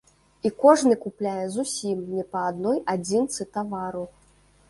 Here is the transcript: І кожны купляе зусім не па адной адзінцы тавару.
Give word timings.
І 0.49 0.51
кожны 0.61 0.95
купляе 1.03 1.43
зусім 1.57 2.01
не 2.15 2.23
па 2.31 2.41
адной 2.51 2.81
адзінцы 2.97 3.47
тавару. 3.59 4.05